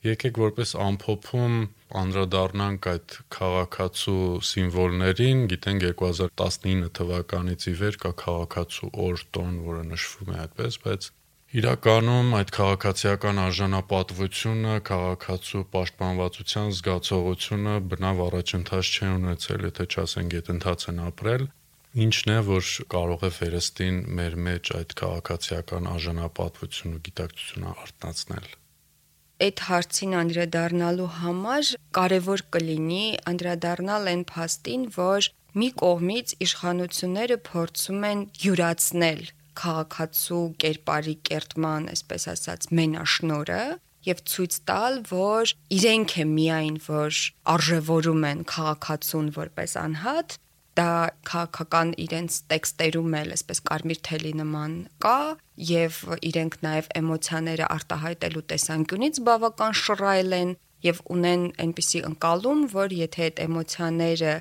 [0.03, 1.53] Եկեք որպես ամփոփում
[1.95, 10.33] անդրադառնանք այդ քաղաքացու սիմվոլներին, գիտենք 2019 թվականից ի վեր կա քաղաքացու օր տոն, որը նշվում
[10.33, 11.07] է այդպես, բայց
[11.53, 21.03] Իրականում այդ քաղաքացիական արժանապատվությունը, քաղաքացու պաշտպանվածության զգացողությունը բնավ առաջընթաց չեն ունեցել, եթե չասենք գետնթաց են
[21.13, 21.45] ապրել,
[22.07, 28.51] ինչն է, որ կարող է վերստին մեր մեջ այդ քաղաքացիական արժանապատվությունը ու գիտակցությունը արտնացնել
[29.43, 35.29] այդ հարցին անդրադառնալու համար կարևոր կլինի անդրադառնալ այն փաստին, որ
[35.59, 39.23] մի կողմից իշխանությունները փորձում են յուրացնել
[39.59, 43.63] քաղաքացու կերպարի կերտման, այսպես ասած, մենաշնորը
[44.03, 47.19] եւ ցույց տալ, որ իրենք է միայն որ
[47.53, 50.35] արժևորում են քաղաքացուն որպես անհատ,
[50.79, 50.89] դա
[51.29, 55.17] քաղաքական իրենց տեքստերում էլ այսպես կարմիր թելի նման կա
[55.69, 63.23] եւ իրենք նաեւ էմոցիաները արտահայտելու տեսանկյունից բավական շռայլ են եւ ունեն այնպիսի ընկալում, որ եթե
[63.27, 64.33] այդ էմոցիաները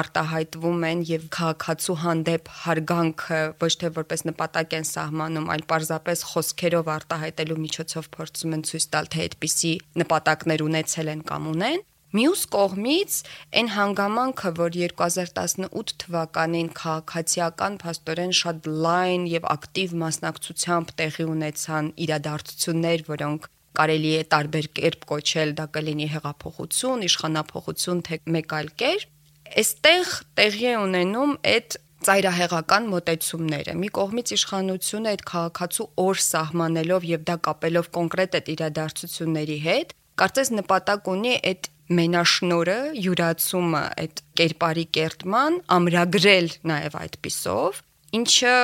[0.00, 6.90] արտահայտվում են եւ քաղաքացու հանդեպ հարգանքը ոչ թե որպես նպատակ են սահմանում, այլ պարզապես խոսքերով
[6.98, 13.14] արտահայտելու միջոցով փորձում են ցույց տալ, թե այդպիսի նպատակներ ունեցել են կամ ունեն, Մյուս կողմից
[13.58, 23.04] այն հանգամանքը, որ 2018 թվականին քաղաքացիական փաստորեն շատ լայն եւ ակտիվ մասնակցությամբ տեղի ունեցան իրադարձություններ,
[23.08, 29.10] որոնք կարելի է տարբեր կերպ կոչել, դա կլինի հեղափոխություն, իշխանապողություն, թե մեկ այլ կերպ,
[29.44, 31.74] Այստեղ տեղի է ունենում այդ
[32.06, 39.58] ծայրահեղական մոտեցումները։ Մի կողմից իշխանությունը այդ քաղաքացու օր սահմանելով եւ դա կապելով կոնկրետ այդ իրադարձությունների
[39.68, 47.82] հետ, կարծես նպատակ ունի այդ մենաշնորը յուրացումը այդ կերպարի կերտման ամրագրել նաև այդ պիսով
[48.14, 48.54] ինչը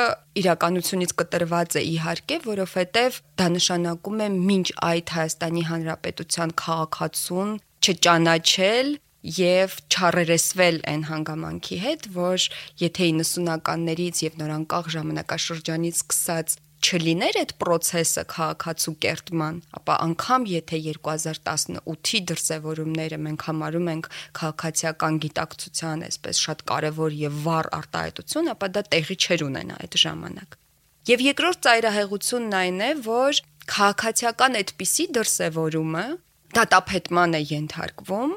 [0.40, 8.92] իրականությունից կտրված է իհարկե, որովհետև դա նշանակում է մինչ այդ Հայաստանի Հանրապետության քաղաքացուն չճանաչել
[9.40, 12.46] եւ չառերեսվել այն հանգամանքի հետ, որ
[12.80, 22.20] եթե 90-ականներից եւ նորանկախ ժամանակաշրջանից սկսած չլիներ այդ process-ը քաղաքացու կերտման, ապա անգամ եթե 2018-ի
[22.30, 24.08] դրսևորումները մենք համարում ենք
[24.40, 30.58] քաղաքացիական գիտակցության այսպես շատ կարևոր եւ վառ արտահայտություն, ապա դա տեղի չեր ունենա այդ ժամանակ։
[31.10, 33.40] Եվ երկրորդ ծայրահեղությունն այն է, որ
[33.70, 36.06] քաղաքացիական այդպիսի դրսևորումը
[36.56, 38.32] դատապետման է ենթարկվում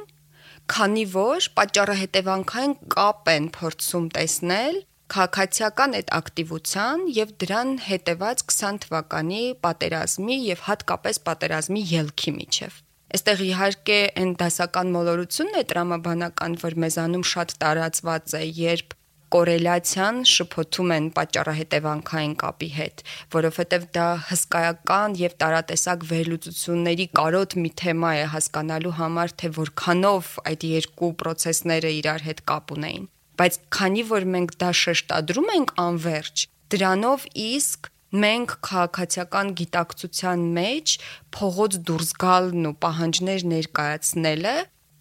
[0.73, 4.77] քանի որ պատճառը հետևանքային կապ են փորձում տեսնել
[5.11, 12.81] քաղաքացիական այդ ակտիվության եւ դրան հետեված 20 թվականի պատերազմի եւ հատկապես պատերազմի ելքի միջև։
[13.13, 18.95] Այստեղ իհարկե այն դասական մոլորությունն է տրամաբանական, որ մեզանում շատ տարածված է, երբ
[19.33, 23.03] կորելացիան շփոթում են պատճառահետևանքային կապի հետ,
[23.35, 30.67] որովհետև դա հսկայական եւ տարատեսակ վերլուծությունների կարոտ մի թեմա է հասկանալու համար, թե որքանով այդ
[30.73, 33.09] երկու process-ները իրար հետ կապ ունեին։
[33.39, 40.93] Բայց քանի որ մենք դա շեշտադրում ենք անverջ, դրանով իսկ մենք քաղաքացիական գիտակցության մեջ
[41.33, 44.55] փողոց դուրս գալն ու պահանջներ ներկայացնելը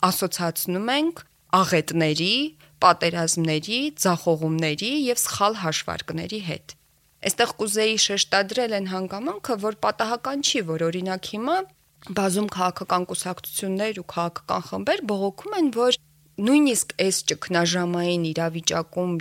[0.08, 1.20] ասոցացնում ենք
[1.58, 2.36] աղետների,
[2.82, 6.74] պատերազմների, ցախողումների եւ սխալ հաշվարկների հետ։
[7.22, 11.56] Այստեղ կուզեի շեշտադրել են հանգամանքը, որ պատահական չի, որ օրինակ հիմա
[12.18, 15.98] բազում քաղաքական կուսակցություններ ու քաղաքական խմբեր բողոքում են, որ
[16.46, 19.12] նույնիսկ այս ճգնաժամային իրավիճակում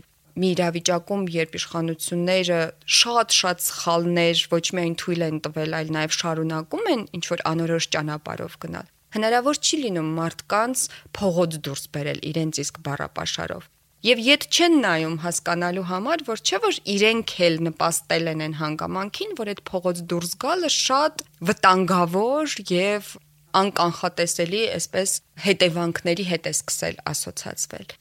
[0.41, 2.59] մի իրավիճակում, երբ իշխանությունները
[3.01, 8.55] շատ-շատ սխալներ ոչ միայն թույլ են տվել, այլ նաև շարունակում են ինչ որ անորոշ ճանապարհով
[8.63, 10.81] գնալ հնարավոր չի լինում մարդկանց
[11.17, 13.65] փողոց դուրս բերել իրենց իսկ բառապաշարով։
[14.01, 19.35] Եվ իդ չեն նայում հասկանալու համար, որ չէ որ իրենք էլ նպաստել են այն հանգամանքին,
[19.41, 23.11] որ այդ փողոց դուրս գալը շատ վտանգավոր եւ
[23.61, 27.91] անկանխատեսելի, այսպես հետևանքների հետ է սկսել ասոցացվել։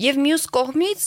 [0.00, 1.02] Եվ մյուս կողմից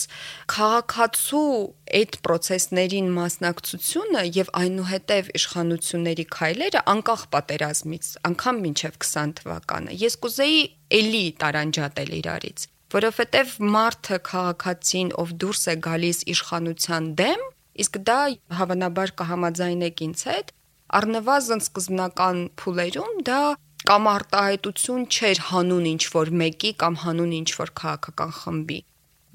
[0.54, 1.54] քաղաքացու
[2.00, 10.60] այդ process-ներին մասնակցությունը եւ այնուհետեւ իշխանությունների քայլերը անկախ պատերազմից, անգամ մինչեւ 20 թվականը։ Ես կուզեի
[11.00, 17.46] էլի տարանջատել իրարից, որովհետեւ մարդը քաղաքացին, ով դուրս է գալիս իշխանության դեմ,
[17.84, 18.22] իսկ դա
[18.60, 20.54] հավանաբար կհամաձայնեք ինձ հետ,
[20.94, 23.42] առնվազն սկզբնական փուլերում դա
[23.90, 28.80] կամ արտահայտություն չէր հանուն ինչ որ մեկի կամ հանուն ինչ որ քաղաքական խմբի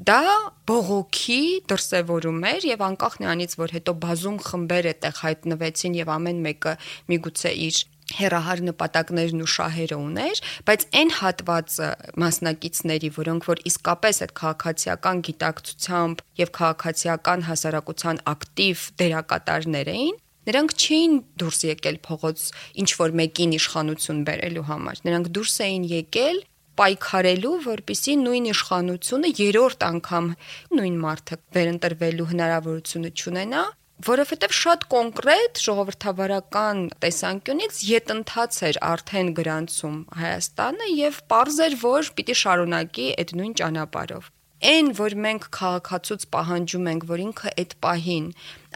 [0.08, 0.22] դա
[0.70, 6.74] բողոքի դրսևորում էր եւ անկախ նրանից որ հետո բազում խմբեր այդտեղ հայտնվեցին եւ ամեն մեկը
[7.12, 7.80] միգուցե իր
[8.18, 11.88] հերահար նպատակներն ու շահերը ուներ, բայց այն հատվածը
[12.22, 20.16] մասնակիցների, որոնք որ իսկապես այդ քաղաքացիական գիտակցությամբ եւ քաղաքացիական հասարակության ակտիվ դերակատարներ էին,
[20.48, 22.44] Նրանք չէին դուրս եկել փողոց
[22.82, 26.38] ինչ որ մեկին իշխանություն բերելու համար։ Նրանք դուրս էին եկել
[26.78, 30.30] պայքարելու, որպիսի նույն իշխանությունը երրորդ անգամ
[30.78, 33.64] նույն մարդը վերընտրվելու հնարավորությունը չունենա,
[34.08, 42.36] որովհետև շատ կոնկրետ ժողովրդավարական տեսանկյունից յետընթաց էր արդեն գրանցում Հայաստանը եւ པարզ էր, որ պիտի
[42.46, 48.26] շարունակի այդ նույն ճանապարհով այն, որ մենք քաղաքացուց պահանջում ենք, որ ինքը այդ պահին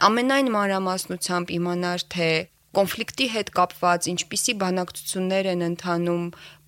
[0.07, 2.29] ամենայն մանրամասնությամբ իմանար, թե
[2.73, 6.23] կոնֆլիկտի հետ կապված ինչպիսի բանակցություններ են ընթանում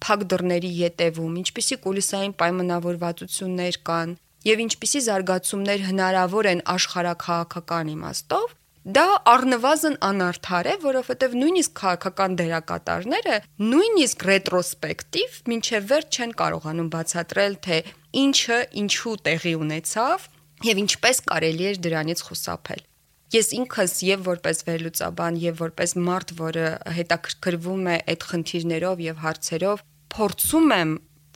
[0.06, 4.14] փակ դռների ետևում, ինչպիսի կուլիսային պայմանավորվածություններ կան
[4.46, 8.54] եւ ինչպիսի զարգացումներ հնարավոր են աշխարհակաղակական իմաստով,
[8.86, 17.56] Դա առնվազն անարդար է, որովհետև նույնիսկ քաղաքական դերակատարները նույնիսկ ռետրոսպեկտիվ մինչև վերջ չեն կարողանում բացատրել,
[17.66, 17.80] թե
[18.22, 20.28] ինչը ինչու տեղի ունեցավ
[20.70, 22.86] եւ ինչպես կարելի էր դրանից խուսափել։
[23.34, 26.68] Ես ինքս եւ որպես վերլուծաբան եւ որպես մարդ, որը
[27.02, 29.82] հետաքրքրվում է այդ խնդիրներով եւ հարցերով,
[30.14, 30.92] փորձում եմ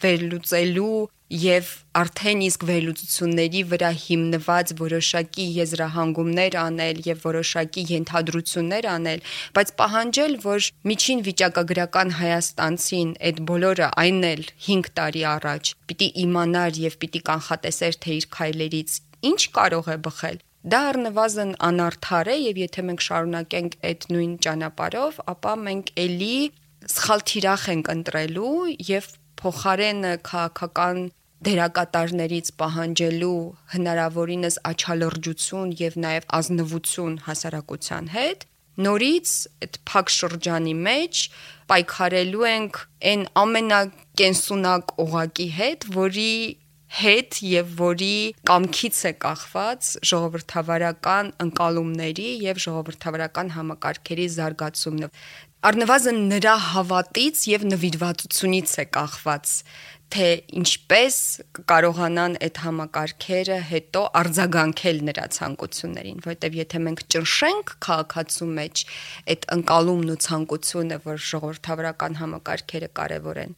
[0.05, 9.21] վերլուծելու եւ արդեն իսկ վերլուծությունների վրա հիմնված որոշակի եզրահանգումներ անել եւ որոշակի ենթադրություններ անել,
[9.53, 16.81] բայց պահանջել, որ միջին վիճակագրական Հայաստանցին այդ բոլորը այն էլ 5 տարի առաջ պիտի իմանար
[16.89, 18.97] եւ պիտի կանխատեսեր թե իր քայլերից
[19.29, 25.21] ինչ կարող է բխել, դա առնվազն անարդար է եւ եթե մենք շարունակենք այդ նույն ճանապարհով,
[25.33, 26.35] ապա մենք ելի
[26.89, 28.57] սխալ թիրախ ենք ընտրելու
[28.89, 30.99] եւ փոխարեն քաղաքական
[31.47, 33.41] դերակատարներից պահանջելու
[33.73, 38.47] հնարավորինս աչալրջություն եւ նաեւ ազնվություն հասարակության հետ
[38.79, 39.31] նորից
[39.65, 41.21] այդ փակ շրջանի մեջ
[41.71, 42.79] պայքարելու ենք
[43.11, 46.31] այն ամենակենսունակ օղակի հետ, որի
[46.99, 48.15] հետ եւ որի
[48.49, 55.11] կամքից է կախված ժողովրդավարական ընկալումների եւ ժողովրդավարական համակարգերի զարգացումն
[55.69, 59.53] առնվազն նրա հավատից եւ նվիրվածությունից է կախված
[60.09, 60.27] թե
[60.59, 61.15] ինչպես
[61.69, 68.83] կարողանան այդ համակարգերը հետո արձագանքել նրա ցանկություններին, որտեվ եթե մենք ճնշենք քաղաքացու մեջ
[69.33, 73.53] այդ ընկալումն ու ցանկությունը, որ ժողովրդավարական համակարգերը կարևոր են,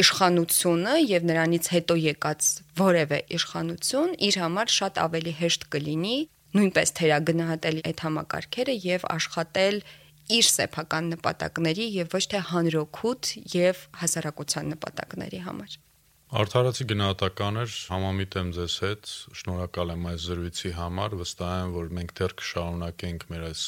[0.00, 6.16] իշխանությունը եւ նրանից հետո եկած որևէ իշխանություն իր համար շատ ավելի հեշտ կլինի
[6.56, 9.82] նույնպես թերագնահատել այդ համակարգերը եւ աշխատել
[10.30, 15.78] իր սեփական նպատակների եւ ոչ թե հանրօգուտ եւ հասարակության նպատակների համար։
[16.30, 19.08] Արդարացի գնահատական էր, համամիտ եմ ձեզ հետ,
[19.40, 23.64] շնորհակալ եմ այս զրույցի համար, վստահ եմ, որ մենք դեռ կշարունակենք մեր այս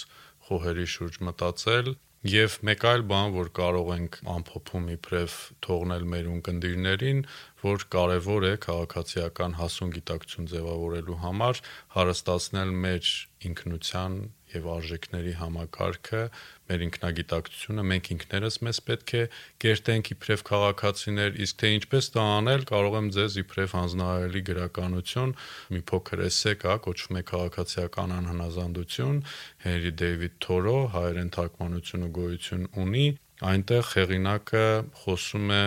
[0.46, 1.90] խոհերի շուրջ մտածել
[2.22, 5.32] Եվ մեկ այլ բան, որ կարող ենք ամփոփում իբրև
[5.66, 7.22] թողնել մեր ունկնդիրներին,
[7.64, 11.62] որ կարևոր է քաղաքացիական հասուն գիտակցություն ձևավորելու համար
[11.96, 13.10] հարստացնել մեր
[13.50, 14.14] ինքնության
[14.56, 16.22] եւ արժեքների համակարգը,
[16.70, 19.22] մեր ինքնագիտակցությունը, մենք ինքներս մեզ պետք է
[19.64, 25.34] կերտենք իբրև քաղաքացիներ, իսկ թե ինչպես դա անել, կարող եմ ձեզ իբրև հանձնարարելի գրականություն
[25.76, 29.22] մի փոքր էսե կա, կոչվում է քաղաքացիական անհնազանդություն,
[29.66, 33.06] Հենրի Դեյվիդ Թորո, հայերեն թարգմանություն ու գոյություն ունի,
[33.52, 34.66] այնտեղ հեղինակը
[35.02, 35.64] խոսում է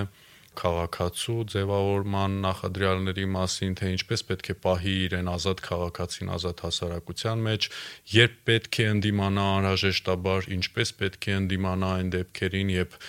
[0.62, 7.70] քաղաքացու ձևավորման նախադրյալների մասին, թե ինչպես պետք է պահի իրեն ազատ քաղաքացին ազատ հասարակության մեջ,
[8.16, 13.00] երբ պետք է ընդդիմանա անհրաժեշտաբար, ինչպես պետք է ընդդիմանա այն դեպքերին, երբ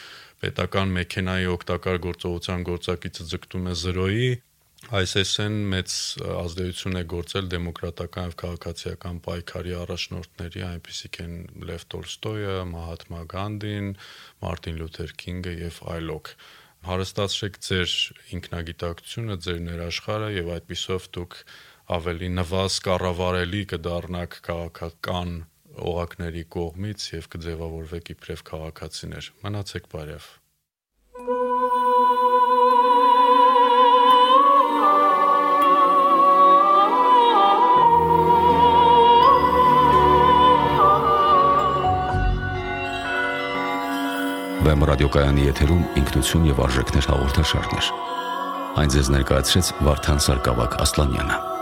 [0.47, 4.29] պետական մեքենայի օգտակար գործողության գործակիցը ձգտում է 0-ի,
[4.97, 5.93] այս էսեն մեծ
[6.31, 11.33] ազդեցություն է գործել դեմոկրատական եւ քաղաքացիական պայքարի առաջնորդների, այնպիսիք են
[11.71, 13.89] Լև Տոլստոյը, Մահատմա Գանդին,
[14.45, 16.33] Մարտին Լութեր Քինգը եւ այլոք
[16.87, 17.95] հարստացրեք ձեր
[18.37, 21.37] ինքնագիտակցությունը, ձեր ներաշխարը եւ այդպիսով դուք
[21.97, 25.37] ավելի նվազ կառավարելի կդառնաք քաղաքական
[25.93, 30.35] օղակների կողմից եւ կձևավորվեք իբրև քաղաքացիներ։ Մնացեք բարև։
[44.67, 47.91] Վեմ ռադիոկայանի եթերում ինքնություն եւ արժեքներ հաղորդաշարներ։
[48.83, 51.56] Այն ձեզ ներկայացրեց Վարդան Սարգսակ Ասլանյանը։